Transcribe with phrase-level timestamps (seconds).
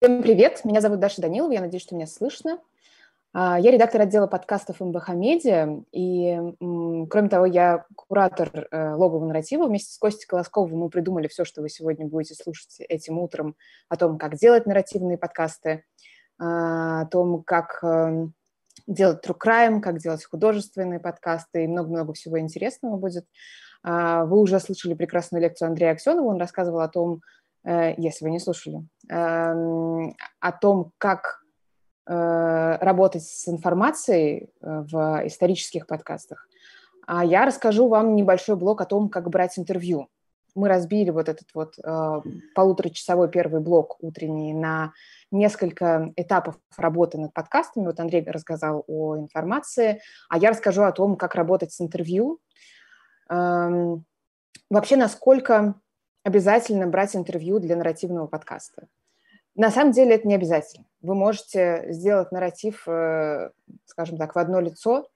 [0.00, 2.60] Всем привет, меня зовут Даша Данилова, я надеюсь, что меня слышно.
[3.32, 6.38] А, я редактор отдела подкастов МБХ Медиа, и,
[7.10, 9.66] кроме того, я куратор э, логового нарратива.
[9.66, 13.56] Вместе с Костей Колосковым мы придумали все, что вы сегодня будете слушать этим утром,
[13.88, 15.82] о том, как делать нарративные подкасты,
[16.38, 18.34] а, о том, как эм,
[18.86, 23.26] делать true crime, как делать художественные подкасты, и много-много всего интересного будет.
[23.82, 27.20] А, вы уже слышали прекрасную лекцию Андрея Аксенова, он рассказывал о том, э,
[27.96, 31.42] если вы не слушали, эм, о том, как
[32.10, 36.48] Э, работать с информацией э, в исторических подкастах.
[37.06, 40.08] А я расскажу вам небольшой блок о том, как брать интервью.
[40.54, 42.20] Мы разбили вот этот вот э,
[42.54, 44.94] полуторачасовой первый блок утренний на
[45.30, 47.84] несколько этапов работы над подкастами.
[47.84, 52.40] Вот Андрей рассказал о информации, а я расскажу о том, как работать с интервью.
[53.28, 54.06] Эм,
[54.70, 55.74] вообще, насколько
[56.28, 58.86] обязательно брать интервью для нарративного подкаста.
[59.54, 60.84] На самом деле это не обязательно.
[61.00, 63.50] Вы можете сделать нарратив, э,
[63.86, 65.08] скажем так, в одно лицо,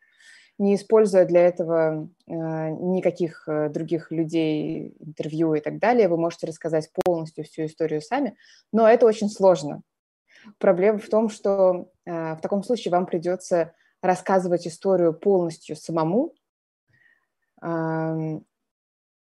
[0.58, 6.08] не используя для этого э, никаких э, других людей, интервью и так далее.
[6.08, 8.36] Вы можете рассказать полностью всю историю сами,
[8.72, 9.82] но это очень сложно.
[10.58, 16.34] Проблема в том, что в таком случае вам придется рассказывать историю полностью самому.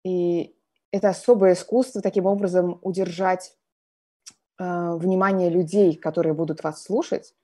[0.04, 0.54] И
[0.96, 3.54] это особое искусство таким образом удержать
[4.56, 7.34] Э, внимание людей, которые будут вас слушать,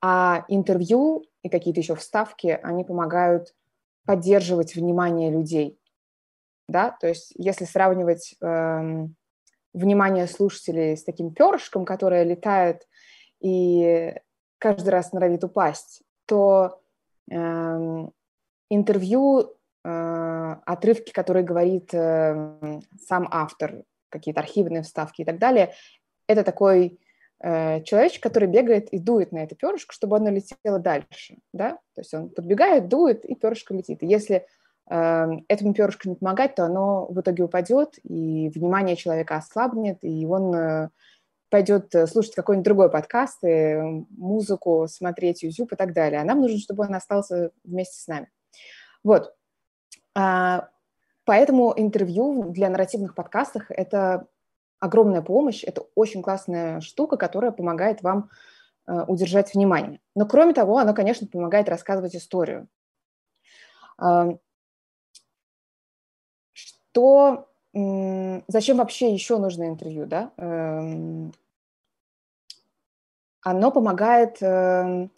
[0.00, 3.54] а интервью и какие-то еще вставки, они помогают
[4.06, 5.78] поддерживать внимание людей.
[6.66, 6.96] Да?
[6.98, 9.16] То есть если сравнивать эм,
[9.74, 12.88] внимание слушателей с таким перышком, которое летает
[13.40, 14.14] и
[14.56, 16.80] каждый раз норовит упасть, то
[17.30, 18.12] эм,
[18.70, 19.46] интервью, э,
[19.82, 25.72] отрывки, которые говорит э, сам автор, какие-то архивные вставки и так далее,
[26.26, 27.00] это такой
[27.42, 32.00] э, человечек, который бегает и дует на это перышко, чтобы оно летело дальше, да, то
[32.00, 34.02] есть он подбегает, дует, и перышко летит.
[34.02, 34.46] Если
[34.90, 40.26] э, этому перышку не помогать, то оно в итоге упадет, и внимание человека ослабнет, и
[40.26, 40.90] он э,
[41.48, 46.20] пойдет э, слушать какой-нибудь другой подкаст, и музыку, смотреть YouTube и так далее.
[46.20, 48.28] А нам нужно, чтобы он остался вместе с нами.
[49.02, 49.34] Вот.
[50.14, 50.68] А,
[51.24, 54.26] поэтому интервью для нарративных подкастов– это
[54.78, 58.30] огромная помощь, это очень классная штука, которая помогает вам
[58.86, 60.00] э, удержать внимание.
[60.14, 62.66] Но кроме того, она, конечно, помогает рассказывать историю.
[64.00, 64.36] Э,
[66.52, 70.32] что, зачем вообще еще нужно интервью, да?
[70.36, 71.30] Э,
[73.42, 75.08] оно помогает э,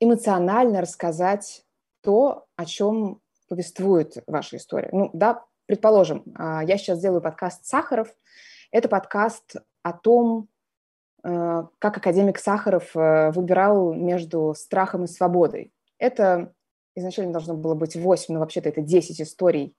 [0.00, 1.64] эмоционально рассказать
[2.00, 4.90] то, о чем повествует ваша история.
[4.92, 8.08] Ну, да, предположим, э, я сейчас делаю подкаст «Сахаров»,
[8.70, 10.48] это подкаст о том,
[11.24, 15.72] э, как академик Сахаров э, выбирал между страхом и свободой.
[15.98, 16.52] Это
[16.94, 19.74] изначально должно было быть 8, но вообще-то это 10 историй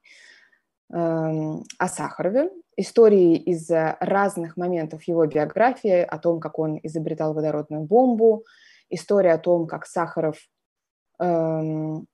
[0.91, 7.84] эм, о Сахарове, истории из разных моментов его биографии, о том, как он изобретал водородную
[7.84, 8.46] бомбу,
[8.90, 10.38] история о том, как Сахаров
[11.19, 12.07] эм,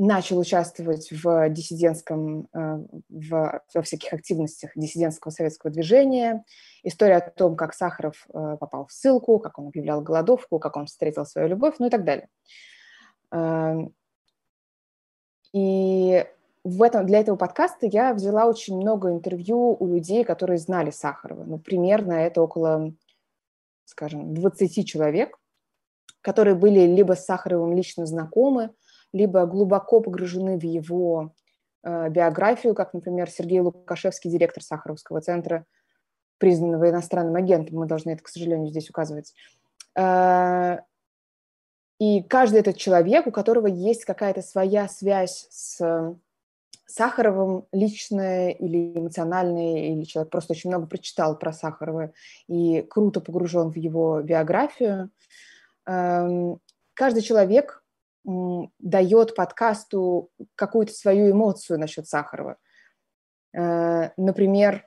[0.00, 2.78] начал участвовать в диссидентском, э,
[3.10, 6.42] в, во всяких активностях диссидентского советского движения,
[6.82, 10.86] история о том, как Сахаров э, попал в ссылку, как он объявлял голодовку, как он
[10.86, 12.28] встретил свою любовь, ну и так далее.
[13.30, 13.94] Эм,
[15.52, 16.24] и
[16.64, 21.44] в этом, для этого подкаста я взяла очень много интервью у людей, которые знали Сахарова.
[21.44, 22.94] Ну, примерно это около,
[23.84, 25.38] скажем, 20 человек,
[26.22, 28.70] которые были либо с Сахаровым лично знакомы,
[29.12, 31.32] либо глубоко погружены в его
[31.82, 35.64] э, биографию, как, например, Сергей Лукашевский, директор Сахаровского центра,
[36.38, 39.34] признанного иностранным агентом, мы должны это, к сожалению, здесь указывать.
[39.96, 40.78] Э,
[41.98, 46.16] и каждый этот человек, у которого есть какая-то своя связь с
[46.86, 52.12] Сахаровым, личная или эмоциональная, или человек просто очень много прочитал про Сахарова
[52.48, 55.10] и круто погружен в его биографию.
[55.86, 56.58] Эм,
[56.94, 57.79] каждый человек
[58.24, 62.56] дает подкасту какую-то свою эмоцию насчет Сахарова.
[63.52, 64.86] Э, например,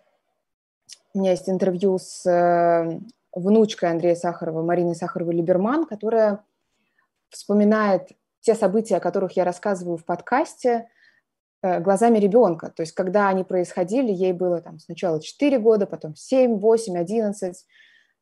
[1.14, 3.00] у меня есть интервью с э,
[3.34, 6.44] внучкой Андрея Сахарова, Мариной Сахаровой-Либерман, которая
[7.30, 8.10] вспоминает
[8.42, 10.90] те события, о которых я рассказываю в подкасте,
[11.62, 12.70] э, глазами ребенка.
[12.70, 17.66] То есть, когда они происходили, ей было там сначала 4 года, потом 7, 8, 11.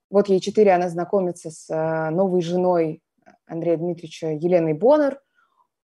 [0.09, 1.67] Вот ей 4, она знакомится с
[2.11, 3.01] новой женой
[3.45, 5.19] Андрея Дмитриевича Еленой Боннер.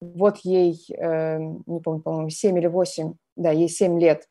[0.00, 4.26] Вот ей, э, не помню, по-моему, 7 или 8, да, ей 7 лет.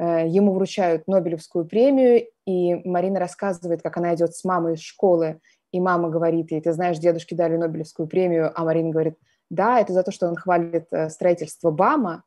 [0.00, 5.40] ему вручают Нобелевскую премию, и Марина рассказывает, как она идет с мамой из школы,
[5.72, 9.16] и мама говорит ей, ты знаешь, дедушке дали Нобелевскую премию, а Марина говорит,
[9.50, 12.22] да, это за то, что он хвалит строительство БАМа,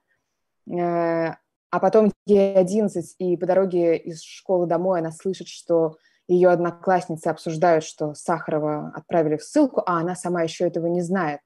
[1.72, 5.96] а потом ей 11, и по дороге из школы домой она слышит, что
[6.32, 11.42] ее одноклассницы обсуждают, что Сахарова отправили в ссылку, а она сама еще этого не знает.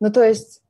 [0.00, 0.62] Ну, то есть,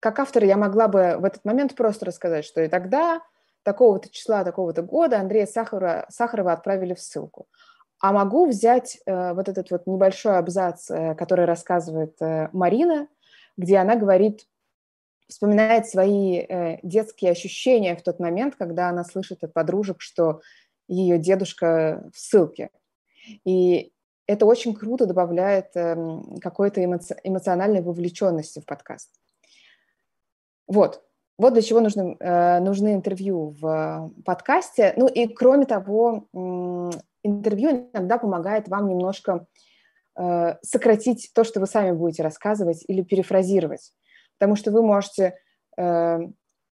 [0.00, 3.22] как автор я могла бы в этот момент просто рассказать, что и тогда,
[3.62, 7.46] такого-то числа, такого-то года Андрея Сахарова, Сахарова отправили в ссылку.
[8.00, 13.08] А могу взять э, вот этот вот небольшой абзац, э, который рассказывает э, Марина,
[13.58, 14.46] где она говорит
[15.30, 20.40] вспоминает свои э, детские ощущения в тот момент, когда она слышит от подружек, что
[20.92, 22.70] ее дедушка в ссылке.
[23.44, 23.92] И
[24.26, 25.96] это очень круто добавляет э,
[26.40, 29.10] какой-то эмоци- эмоциональной вовлеченности в подкаст.
[30.66, 31.02] Вот.
[31.38, 34.94] Вот для чего нужны, э, нужны интервью в подкасте.
[34.96, 36.90] Ну и кроме того, э,
[37.22, 39.46] интервью иногда помогает вам немножко
[40.16, 43.92] э, сократить то, что вы сами будете рассказывать или перефразировать
[44.40, 45.34] потому что вы можете
[45.76, 46.18] э,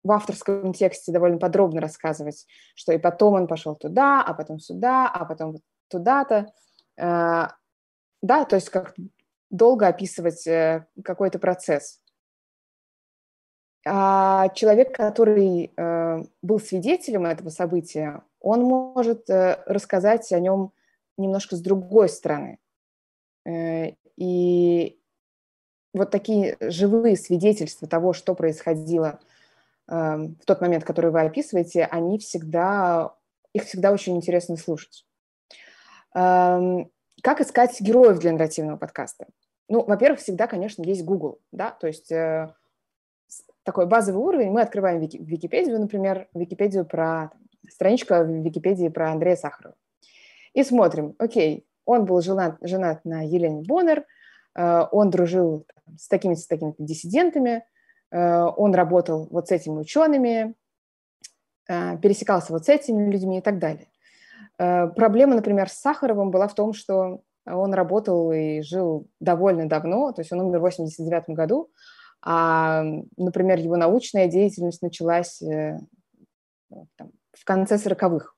[0.03, 5.09] в авторском тексте довольно подробно рассказывать, что и потом он пошел туда, а потом сюда,
[5.09, 5.57] а потом
[5.89, 6.51] туда-то.
[6.97, 7.47] Э,
[8.21, 8.95] да, то есть как
[9.49, 12.01] долго описывать э, какой-то процесс.
[13.85, 20.71] А человек, который э, был свидетелем этого события, он может рассказать о нем
[21.17, 22.59] немножко с другой стороны.
[24.15, 24.99] И
[25.93, 29.19] вот такие живые свидетельства того, что происходило
[29.89, 33.13] в тот момент, который вы описываете, они всегда,
[33.53, 35.05] их всегда очень интересно слушать.
[36.15, 36.85] Э,
[37.23, 39.27] как искать героев для нарративного подкаста?
[39.67, 42.53] Ну, во-первых, всегда, конечно, есть Google, да, то есть э,
[43.63, 44.51] такой базовый уровень.
[44.51, 47.31] Мы открываем Вики, Википедию, например, Википедию про
[47.69, 49.75] страничка в Википедии про Андрея Сахарова.
[50.53, 54.05] И смотрим, окей, он был женат, женат на Елене Боннер–
[54.55, 55.65] Э, он дружил
[55.97, 57.63] с такими с такими диссидентами,
[58.11, 60.55] он работал вот с этими учеными,
[61.67, 63.87] э, пересекался вот с этими людьми и так далее.
[64.57, 70.19] Проблема, например, с Сахаровым была в том, что он работал и жил довольно давно, то
[70.19, 71.69] есть он умер в 89 году,
[72.21, 72.83] а,
[73.15, 75.41] например, его научная деятельность началась
[76.97, 78.33] там, в конце 40-х.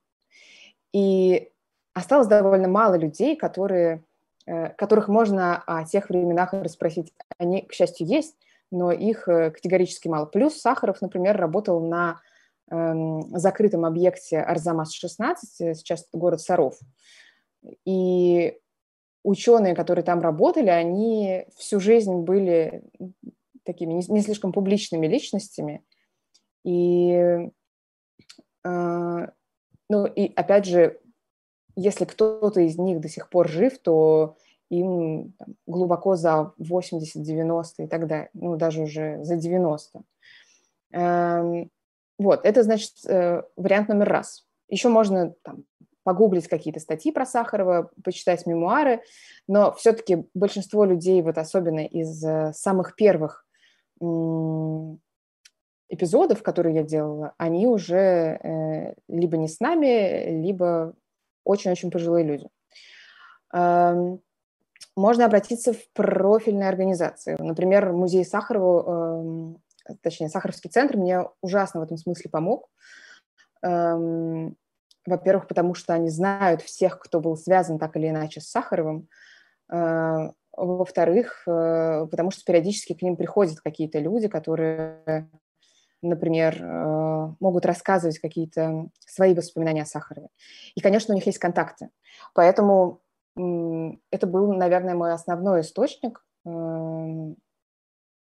[0.93, 1.49] И
[1.95, 4.03] осталось довольно мало людей, которые
[4.47, 7.13] Э, которых можно о тех временах расспросить.
[7.37, 8.35] Они, к счастью, есть,
[8.71, 10.25] но их э, категорически мало.
[10.25, 12.21] Плюс Сахаров, например, работал на
[12.71, 16.79] эм, закрытом объекте Арзамас-16, э, сейчас это город Саров.
[17.85, 18.57] И
[19.23, 22.83] ученые, которые там работали, они всю жизнь были
[23.63, 25.83] такими не, слишком публичными личностями.
[26.63, 27.11] И,
[28.63, 29.27] э,
[29.89, 30.99] ну, и опять же,
[31.75, 34.37] если кто-то из них до сих пор жив, то
[34.71, 40.01] им там, глубоко за 80, 90 и так далее, ну, даже уже за 90.
[40.93, 41.69] Эм,
[42.17, 44.47] вот, это, значит, э, вариант номер раз.
[44.69, 45.65] Еще можно там,
[46.03, 49.01] погуглить какие-то статьи про Сахарова, почитать мемуары,
[49.47, 53.45] но все-таки большинство людей, вот особенно из э, самых первых
[55.89, 60.95] эпизодов, которые я делала, они уже э, либо не с нами, либо
[61.43, 62.47] очень-очень пожилые люди.
[64.95, 67.35] Можно обратиться в профильные организации.
[67.39, 69.57] Например, музей Сахарова, эм,
[70.01, 72.69] точнее, Сахаровский центр мне ужасно в этом смысле помог.
[73.63, 74.57] Эм,
[75.05, 79.07] во-первых, потому что они знают всех, кто был связан так или иначе с Сахаровым.
[79.71, 85.29] Э, во-вторых, э, потому что периодически к ним приходят какие-то люди, которые
[86.03, 90.29] например, э, могут рассказывать какие-то свои воспоминания о Сахарове.
[90.75, 91.89] И, конечно, у них есть контакты.
[92.33, 93.01] Поэтому
[93.35, 96.23] это был, наверное, мой основной источник.
[96.45, 97.37] Эм,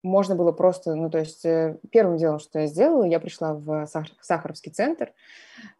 [0.02, 3.86] можно было просто, ну, то есть э, первым делом, что я сделала, я пришла в
[3.86, 5.12] Сахаровский центр,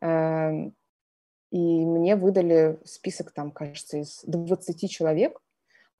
[0.00, 0.74] эм,
[1.50, 5.40] и мне выдали список, там, кажется, из 20 человек,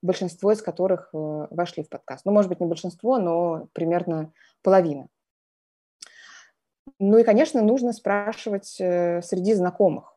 [0.02, 2.24] большинство из которых э, вошли в подкаст.
[2.24, 4.32] Ну, может быть, не большинство, но примерно
[4.62, 5.08] половина.
[6.98, 10.16] Ну и, конечно, нужно спрашивать э, среди знакомых.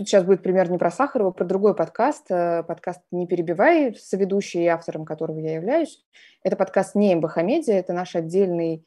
[0.00, 2.30] Э, тут сейчас будет пример не про Сахарова, а про другой подкаст.
[2.30, 6.02] Э, подкаст «Не перебивай», соведущий и автором которого я являюсь.
[6.42, 8.86] Это подкаст не МБХ-медиа, это наш отдельный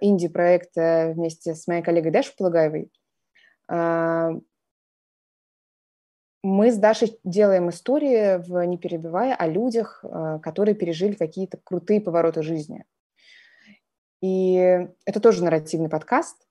[0.00, 2.90] инди-проект вместе с моей коллегой Дашей Плагаевой.
[6.42, 10.02] Мы с Дашей делаем истории в «Не перебивая» о людях,
[10.42, 12.84] которые пережили какие-то крутые повороты жизни–
[14.22, 14.54] И
[15.04, 16.45] это тоже нарративный подкаст.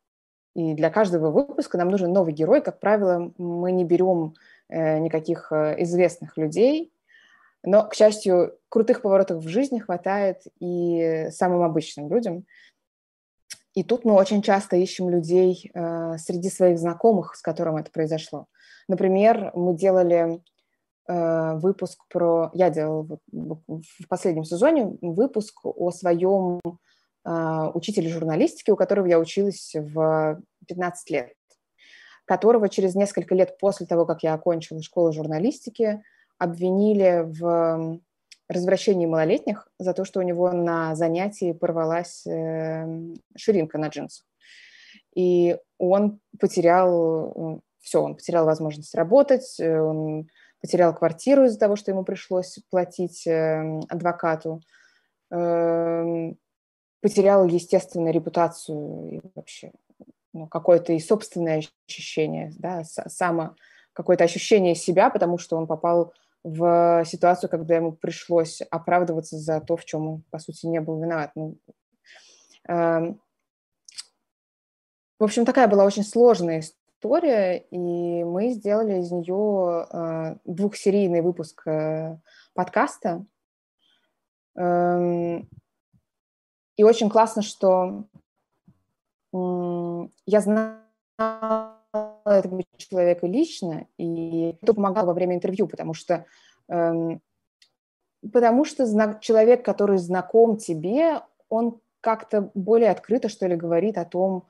[0.56, 2.62] И для каждого выпуска нам нужен новый герой.
[2.62, 4.36] Как правило, мы не берем
[4.70, 6.94] э, никаких э, известных людей,
[7.62, 12.46] но, к счастью, крутых поворотов в жизни хватает и самым обычным людям.
[13.74, 18.48] И тут мы очень часто ищем людей э, среди своих знакомых, с которым это произошло.
[18.88, 20.42] Например, мы делали
[21.08, 22.50] выпуск про...
[22.54, 26.60] Я делала в последнем сезоне выпуск о своем
[27.26, 31.34] э, учителе журналистики, у которого я училась в 15 лет,
[32.26, 36.04] которого через несколько лет после того, как я окончила школу журналистики,
[36.38, 38.00] обвинили в
[38.48, 42.86] развращении малолетних за то, что у него на занятии порвалась э,
[43.36, 44.26] ширинка на джинсах.
[45.16, 50.28] И он потерял все, он потерял возможность работать, э, он
[50.62, 54.62] потерял квартиру из-за того, что ему пришлось платить э, адвокату,
[57.06, 59.72] потерял, естественно, репутацию и вообще
[60.34, 63.56] ну, какое-то и собственное ощущение, да, само
[63.94, 69.78] какое-то ощущение себя, потому что он попал в ситуацию, когда ему пришлось оправдываться за то,
[69.78, 71.30] в чем он, по сути, не был виноват.
[71.36, 71.60] Ну,
[72.68, 73.14] э,
[75.20, 81.68] в общем, такая была очень сложная история, и мы сделали из нее э, двухсерийный выпуск
[81.68, 82.18] э,
[82.56, 83.24] подкаста.
[84.58, 85.42] Э,
[86.78, 88.06] и очень классно, что
[89.34, 90.80] я знаю
[92.26, 96.26] этого человека лично, и кто помогал во время интервью, потому что,
[96.68, 97.22] эм,
[98.34, 98.86] потому что
[99.22, 104.48] человек, который знаком тебе, он как-то более открыто, что ли, говорит о том,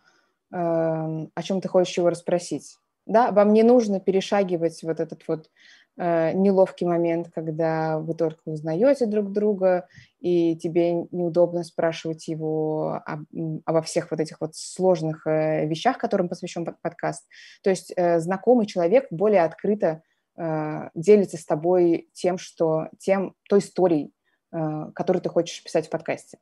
[0.51, 2.77] эм, о чем ты хочешь его расспросить.
[3.05, 5.49] Да, вам не нужно перешагивать вот этот вот
[5.97, 9.87] неловкий момент, когда вы только узнаете друг друга,
[10.19, 13.25] и тебе неудобно спрашивать его об,
[13.63, 17.25] обо всех вот этих вот сложных э, вещах, которым посвящен подкаст.
[17.63, 20.01] То есть э, знакомый человек более открыто
[20.35, 24.11] э, делится с тобой тем, что, тем, той историей,
[24.51, 26.39] э, которую ты хочешь писать в подкасте.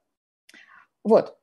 [1.03, 1.37] Вот.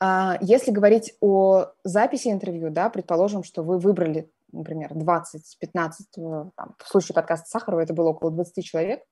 [0.00, 6.74] А если говорить о записи интервью, да, предположим, что вы выбрали например, 20-15, э, там,
[6.78, 9.02] в случае подкаста Сахарова это было около 20 человек.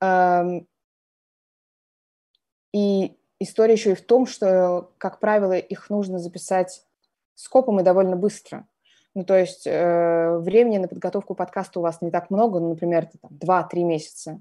[0.00, 0.66] Эм,
[2.72, 6.84] и история еще и в том, что, как правило, их нужно записать
[7.34, 8.66] скопом и довольно быстро.
[9.14, 13.04] Ну, то есть э, времени на подготовку подкаста у вас не так много, ну, например,
[13.04, 14.40] это там 2-3 месяца.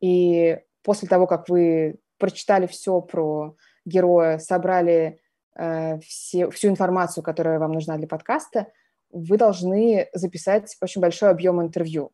[0.00, 5.20] И после того, как вы прочитали все про героя, собрали
[5.56, 8.72] э, все, всю информацию, которая вам нужна для подкаста,
[9.10, 12.12] вы должны записать очень большой объем интервью.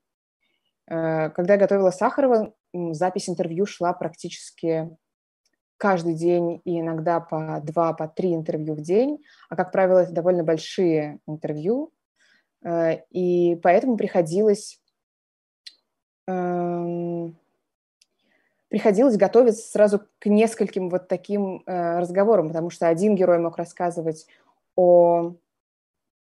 [0.88, 4.91] Э, когда я готовила Сахарова, запись интервью шла практически
[5.76, 10.12] каждый день и иногда по два, по три интервью в день, а, как правило, это
[10.12, 11.93] довольно большие интервью,
[12.65, 14.81] э, и поэтому приходилось
[16.26, 17.37] эм,
[18.69, 24.26] приходилось готовиться сразу к нескольким вот таким э, разговорам, потому что один герой мог рассказывать
[24.75, 25.35] о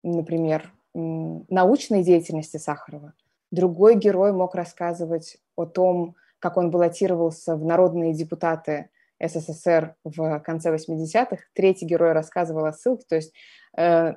[0.03, 3.15] например, научной деятельности Сахарова.
[3.51, 8.91] Другой герой мог рассказывать о том, как он баллотировался в народные депутаты
[9.23, 11.37] СССР в конце 80-х.
[11.53, 13.05] Третий герой рассказывал о ссылке.
[13.09, 13.35] То есть,
[13.77, 14.15] э,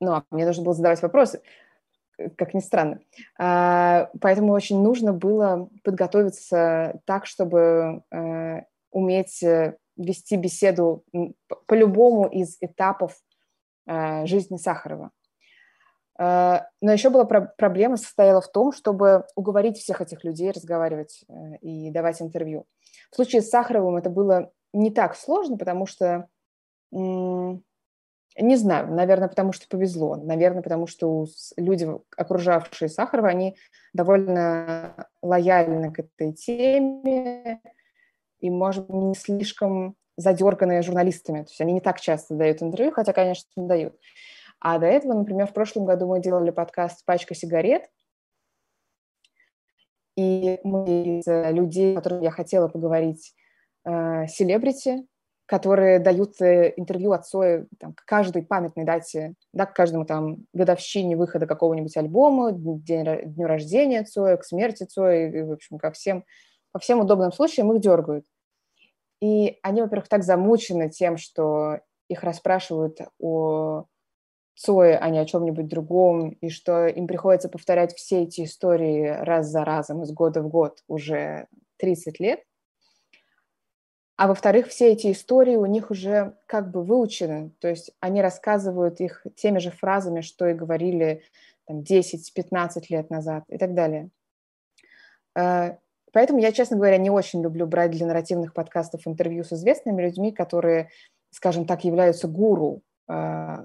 [0.00, 1.42] ну, а мне нужно было задавать вопросы,
[2.36, 3.00] как ни странно.
[3.38, 11.04] А, поэтому очень нужно было подготовиться так, чтобы э, уметь э, вести беседу
[11.66, 13.27] по любому из этапов Э,
[14.26, 15.10] жизни Сахарова.
[16.18, 21.56] Э, но еще была проблема состояла в том, чтобы уговорить всех этих людей разговаривать э,
[21.60, 22.66] и давать интервью.
[23.10, 26.28] В случае с Сахаровым это было не так сложно, потому что,
[26.90, 27.62] не
[28.36, 31.26] знаю, наверное, потому что повезло, наверное, потому что
[31.56, 33.56] люди, окружавшие Сахарова, они
[33.94, 37.62] довольно лояльны к этой теме
[38.40, 41.44] и, может быть, не слишком задерганные журналистами.
[41.44, 43.96] То есть они не так часто дают интервью, хотя, конечно, дают.
[44.60, 47.84] А до этого, например, в прошлом году мы делали подкаст «Пачка сигарет»,
[50.16, 53.34] и мы из людей, с которыми я хотела поговорить,
[53.84, 55.06] э, селебрити,
[55.46, 60.44] которые дают э, интервью от Цоя там, к каждой памятной дате, да, к каждому там
[60.52, 65.92] годовщине выхода какого-нибудь альбома, день, дню рождения Цоя, к смерти Цоя, и, в общем, ко
[65.92, 66.24] всем,
[66.72, 68.26] по всем удобным случаям их дергают.
[69.20, 73.84] И они, во-первых, так замучены тем, что их расспрашивают о
[74.56, 79.46] Цое, а не о чем-нибудь другом, и что им приходится повторять все эти истории раз
[79.48, 81.46] за разом, из года в год, уже
[81.78, 82.42] 30 лет.
[84.16, 89.00] а во-вторых, все эти истории у них уже как бы выучены, то есть они рассказывают
[89.00, 91.22] их теми же фразами, что и говорили
[91.66, 94.10] там, 10-15 лет назад и так далее.
[96.12, 100.32] Поэтому я, честно говоря, не очень люблю брать для нарративных подкастов интервью с известными людьми,
[100.32, 100.90] которые,
[101.30, 103.56] скажем так, являются гуру э,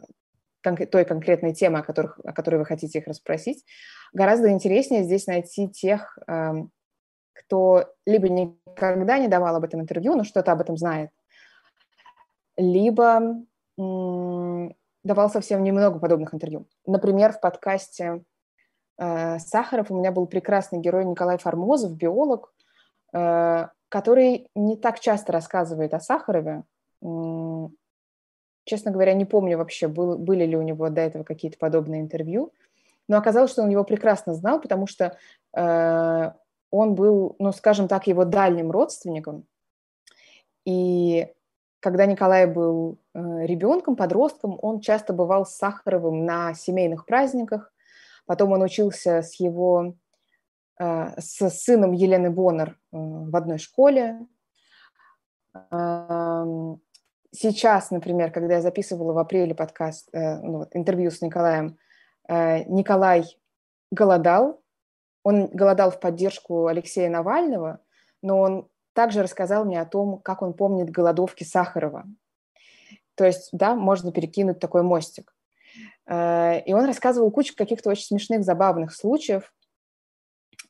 [0.62, 3.66] той конкретной темы, о, которых, о которой вы хотите их расспросить.
[4.14, 6.18] Гораздо интереснее здесь найти тех,
[7.34, 11.10] кто либо никогда не давал об этом интервью, но что-то об этом знает,
[12.56, 13.44] либо
[13.78, 16.68] давал совсем немного подобных интервью.
[16.86, 18.24] Например, в подкасте
[19.40, 22.54] Сахаров у меня был прекрасный герой Николай Формозов, биолог,
[23.14, 26.64] э, который не так часто рассказывает о Сахарове.
[28.66, 32.54] Честно говоря, не помню вообще, был, были ли у него до этого какие-то подобные интервью,
[33.10, 35.18] но оказалось, что он его прекрасно знал, потому что
[35.56, 36.32] э,
[36.72, 39.46] он был, ну, скажем так, его дальним родственником.
[40.66, 41.28] И
[41.82, 47.74] когда Николай был э, ребенком, подростком, он часто бывал с Сахаровым на семейных праздниках.
[48.26, 49.96] Потом он учился с его,
[50.80, 54.20] э, с сыном Елены Боннер э, в одной школе.
[55.72, 56.82] Эм,
[57.32, 61.78] сейчас, например, когда я записывала в апреле подкаст, ну, интервью с Николаем,
[62.28, 63.26] Николай
[63.92, 64.64] голодал,
[65.24, 67.80] он голодал в поддержку Алексея Навального,
[68.22, 72.06] но он также рассказал мне о том, как он помнит голодовки Сахарова.
[73.16, 75.36] То есть, да, можно перекинуть такой мостик.
[76.06, 79.54] Э, и он рассказывал кучу каких-то очень смешных, забавных случаев,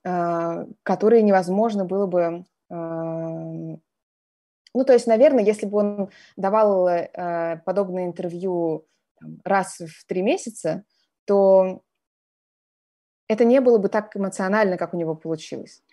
[0.03, 2.45] э, которые невозможно было бы...
[2.69, 3.77] Э,
[4.75, 6.89] ну, то есть, наверное, если бы он давал
[7.63, 8.87] подобное интервью
[9.43, 10.83] раз в три месяца,
[11.25, 11.83] то
[13.27, 15.83] это не было бы так эмоционально, как у него получилось.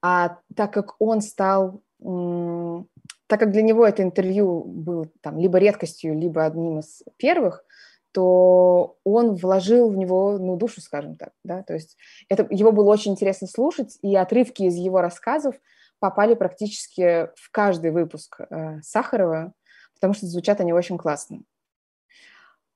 [0.00, 6.18] А так как он стал, так как для него это интервью было там либо редкостью,
[6.18, 7.62] либо одним из первых,
[8.12, 11.96] то он вложил в него, ну, душу, скажем так, да, то есть
[12.28, 15.54] это, его было очень интересно слушать, и отрывки из его рассказов
[15.98, 19.52] попали практически в каждый выпуск э, Сахарова,
[19.94, 21.42] потому что звучат они очень классно.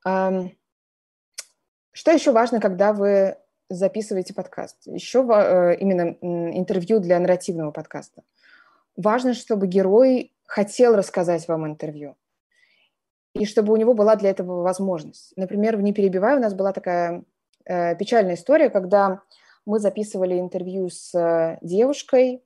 [0.07, 0.53] Эм,
[1.93, 3.37] что еще важно, когда вы
[3.71, 4.87] записываете подкаст.
[4.87, 8.23] Еще э, именно интервью для нарративного подкаста.
[8.97, 12.17] Важно, чтобы герой хотел рассказать вам интервью.
[13.35, 15.33] И чтобы у него была для этого возможность.
[15.37, 17.25] Например, в «Не перебивай» у нас была такая
[17.65, 19.23] э, печальная история, когда
[19.67, 22.45] мы записывали интервью с э, девушкой,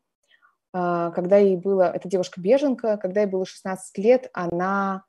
[0.74, 5.05] э, когда ей было, эта девушка-беженка, когда ей было 16 лет, она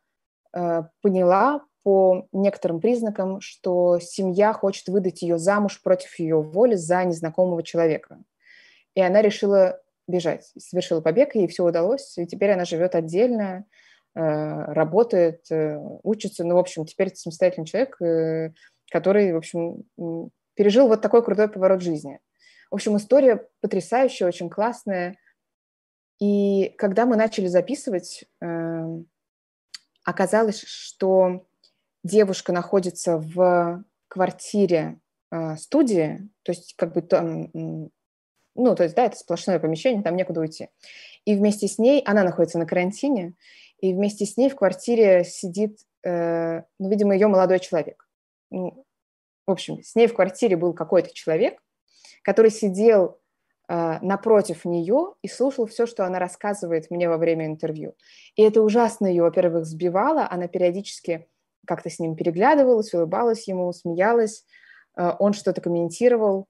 [0.53, 7.05] э, поняла по некоторым признакам, что семья хочет выдать ее замуж против ее воли за
[7.05, 8.19] незнакомого человека.
[8.95, 13.65] И она решила бежать, совершила побег, ей все удалось, и теперь она живет отдельно,
[14.19, 18.53] работает, э, учится, ну, в общем, теперь это самостоятельный человек, э,
[18.91, 19.83] который, в общем,
[20.55, 22.19] пережил вот такой крутой поворот жизни.
[22.71, 25.17] В общем, история потрясающая, очень классная.
[26.19, 28.25] И когда мы начали записывать,
[30.03, 31.45] оказалось, что
[32.03, 34.99] девушка находится в квартире
[35.31, 40.15] э, студии, то есть как бы там, ну, то есть, да, это сплошное помещение, там
[40.15, 40.69] некуда уйти.
[41.25, 43.35] И вместе с ней, она находится на карантине,
[43.81, 48.07] и вместе с ней в квартире сидит, э, ну, видимо, ее молодой человек.
[48.51, 48.85] Ну,
[49.47, 51.61] в общем, с ней в квартире был какой-то человек,
[52.23, 53.19] который сидел
[53.67, 57.95] э, напротив нее и слушал все, что она рассказывает мне во время интервью.
[58.35, 61.27] И это ужасно ее, во-первых, сбивало, она периодически
[61.65, 64.45] как-то с ним переглядывалась, улыбалась ему, смеялась,
[64.97, 66.47] э, он что-то комментировал.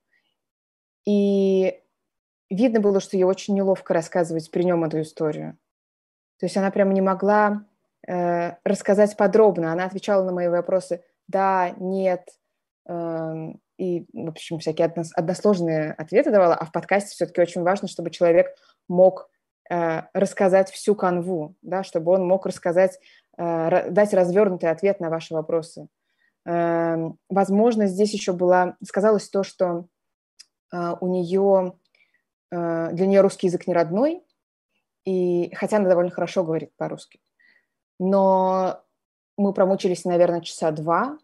[1.05, 1.79] И
[2.49, 5.57] видно было, что ей очень неловко рассказывать при нем эту историю.
[6.39, 7.65] То есть она прямо не могла
[8.07, 9.71] э, рассказать подробно.
[9.71, 12.27] Она отвечала на мои вопросы «да», «нет»,
[12.87, 16.55] э, и, в общем, всякие односложные ответы давала.
[16.55, 18.53] А в подкасте все-таки очень важно, чтобы человек
[18.89, 19.29] мог
[19.69, 22.99] э, рассказать всю канву, да, чтобы он мог рассказать
[23.39, 25.87] Э, дать развернутый ответ на ваши вопросы.
[26.45, 29.85] Эм, возможно, здесь еще была, сказалось то, что
[30.73, 31.73] э, у нее,
[32.51, 34.21] э, для нее русский язык не родной,
[35.05, 37.19] и, хотя она довольно хорошо говорит по-русски.
[37.99, 38.81] Но
[39.37, 41.17] мы промучились, наверное, часа два,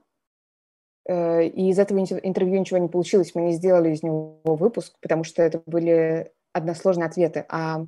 [1.07, 5.43] и из этого интервью ничего не получилось, мы не сделали из него выпуск, потому что
[5.43, 7.85] это были односложные ответы, а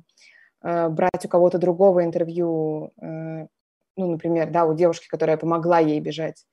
[0.62, 2.92] брать у кого-то другого интервью
[3.98, 6.46] ну, например, да, у девушки, которая помогла ей бежать,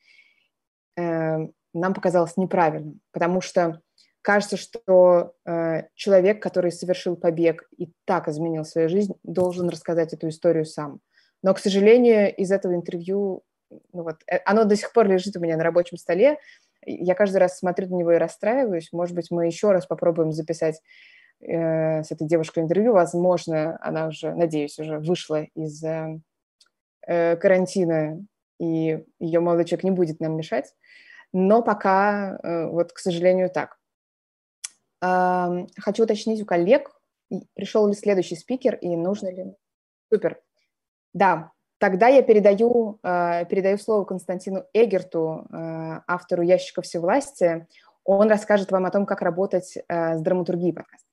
[0.97, 3.81] э, нам показалось неправильным, потому что
[4.25, 10.29] кажется, что э, человек, который совершил побег и так изменил свою жизнь, должен рассказать эту
[10.29, 10.99] историю сам.
[11.43, 15.39] Но, к сожалению, из этого интервью, ну вот, э, оно до сих пор лежит у
[15.39, 16.39] меня на рабочем столе.
[16.87, 18.91] Я каждый раз смотрю на него и расстраиваюсь.
[18.91, 20.81] Может быть, мы еще раз попробуем записать
[21.41, 22.93] э, с этой девушкой интервью.
[22.93, 26.19] Возможно, она уже, надеюсь, уже вышла из э,
[27.05, 28.25] э, карантина,
[28.59, 30.73] и ее молодой человек не будет нам мешать.
[31.31, 33.77] Но пока, э, вот, к сожалению, так.
[35.77, 36.91] Хочу уточнить у коллег,
[37.53, 39.55] пришел ли следующий спикер и нужно ли...
[40.11, 40.39] Супер.
[41.13, 47.67] Да, тогда я передаю, э, передаю слово Константину Эгерту, э, автору «Ящика всевластия».
[48.03, 51.07] Он расскажет вам о том, как работать э, с драматургией подкаста.